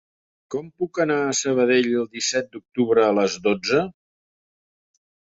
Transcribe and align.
Com 0.53 0.69
puc 0.83 0.99
anar 1.03 1.17
a 1.25 1.35
Sabadell 1.39 1.89
el 2.03 2.07
disset 2.19 2.49
d'octubre 2.55 3.05
a 3.09 3.13
les 3.19 3.37
dotze? 3.49 3.83